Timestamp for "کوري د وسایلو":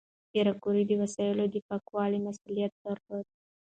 0.63-1.45